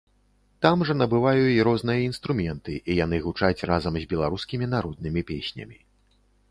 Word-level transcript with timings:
Там 0.65 0.79
жа 0.89 0.95
набываю 1.01 1.43
і 1.55 1.59
розныя 1.67 1.99
інструменты, 2.09 2.79
і 2.89 2.99
яны 3.05 3.21
гучаць 3.27 3.65
разам 3.73 3.93
з 4.05 4.11
беларускімі 4.17 4.65
народнымі 4.75 5.21
песнямі. 5.31 5.77